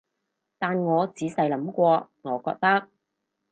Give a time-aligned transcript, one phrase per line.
[0.57, 2.87] 但我仔細諗過，我覺得